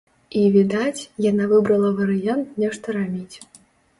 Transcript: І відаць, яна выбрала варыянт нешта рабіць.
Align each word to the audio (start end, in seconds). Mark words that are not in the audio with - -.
І 0.43 0.45
відаць, 0.53 1.07
яна 1.25 1.45
выбрала 1.51 1.91
варыянт 1.99 2.47
нешта 2.63 2.95
рабіць. 2.99 3.35